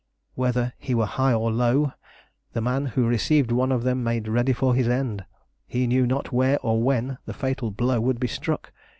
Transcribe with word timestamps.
Whether 0.33 0.73
he 0.79 0.95
were 0.95 1.05
high 1.05 1.31
or 1.33 1.51
low, 1.51 1.91
the 2.53 2.59
man 2.61 2.87
who 2.87 3.05
received 3.05 3.51
one 3.51 3.71
of 3.71 3.83
them 3.83 4.03
made 4.03 4.27
ready 4.27 4.51
for 4.51 4.73
his 4.73 4.87
end. 4.87 5.25
He 5.67 5.85
knew 5.85 6.07
not 6.07 6.31
where 6.31 6.57
or 6.61 6.81
when 6.81 7.19
the 7.27 7.35
fatal 7.35 7.69
blow 7.69 8.01
would 8.01 8.19
be 8.19 8.25
struck. 8.27 8.73